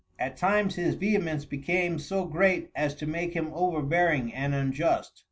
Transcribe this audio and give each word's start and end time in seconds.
"At 0.17 0.35
times 0.35 0.73
his 0.73 0.95
vehemence 0.95 1.45
became 1.45 1.99
so 1.99 2.25
great 2.25 2.71
as 2.75 2.95
to 2.95 3.05
make 3.05 3.35
him 3.35 3.51
overbearing 3.53 4.33
and 4.33 4.55
unjust. 4.55 5.19